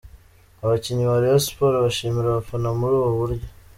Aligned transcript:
Abakinnyi 0.63 1.03
ba 1.09 1.17
Rayon 1.21 1.41
Sports 1.45 1.81
bashimira 1.85 2.27
abafana 2.29 2.67
muri 2.79 2.93
ubu 2.99 3.11
buryo. 3.21 3.47